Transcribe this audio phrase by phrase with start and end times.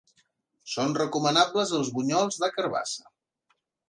[0.75, 3.07] Són recomanables els bunyols de carabassa.